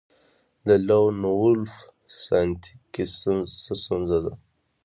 د 0.65 0.67
لون 0.87 1.17
وولف 1.37 1.73
ساینتیک 2.23 2.79
کې 2.93 3.03
څه 3.17 3.31
ستونزه 3.81 4.17
ده 4.25 4.33